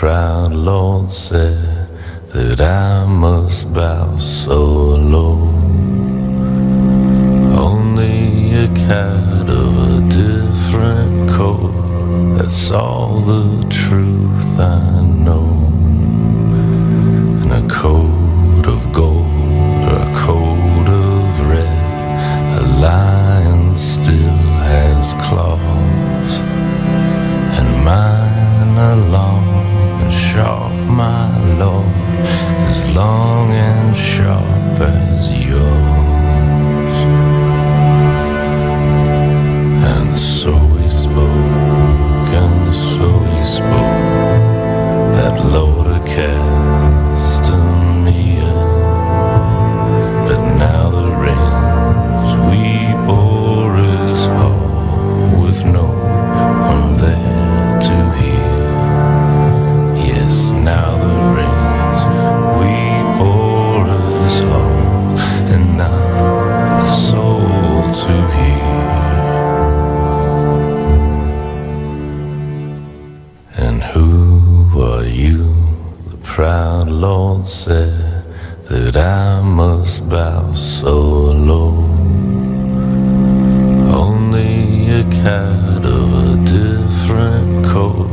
proud 0.00 0.54
Lord 0.54 1.10
said 1.10 1.86
that 2.28 2.58
I 2.58 3.04
must 3.04 3.70
bow 3.74 4.16
so 4.16 4.58
low. 5.14 5.36
Only 7.68 8.64
a 8.64 8.68
cat 8.68 9.50
of 9.50 9.72
a 9.76 10.00
different 10.08 11.28
coat, 11.28 11.74
that's 12.38 12.70
all 12.70 13.20
the 13.20 13.60
truth 13.68 14.58
I 14.58 15.02
know. 15.02 15.49
Long 33.00 33.50
and 33.52 33.96
sharp 33.96 35.09
Who 73.92 74.82
are 74.82 75.04
you? 75.04 75.54
The 76.04 76.16
proud 76.22 76.88
Lord 76.88 77.46
said 77.46 78.24
that 78.68 78.96
I 78.96 79.40
must 79.40 80.08
bow 80.08 80.52
so 80.54 81.00
low. 81.50 81.74
Only 83.92 85.00
a 85.00 85.04
cat 85.04 85.84
of 85.84 86.12
a 86.12 86.36
different 86.44 87.66
coat, 87.66 88.08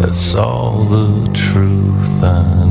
that's 0.00 0.34
all 0.34 0.84
the 0.84 1.24
truth 1.32 2.22
I 2.22 2.67